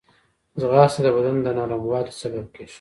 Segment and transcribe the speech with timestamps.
[0.59, 2.69] ځغاسته د بدن د نرموالي سبب کېږي